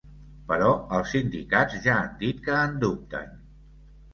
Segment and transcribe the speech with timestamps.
[0.51, 0.69] Però
[0.99, 3.37] els sindicats ja han dit que en dubten.